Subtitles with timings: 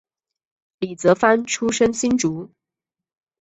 [0.79, 2.49] 李泽藩出生新竹